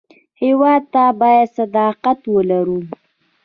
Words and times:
هېواد 0.41 0.83
ته 0.93 1.03
باید 1.21 1.47
صداقت 1.57 2.19
ولرو 2.33 2.79